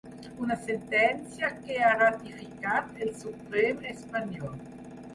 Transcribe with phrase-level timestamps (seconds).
[0.45, 4.61] Una sentència que ha ratificat el Suprem espanyol.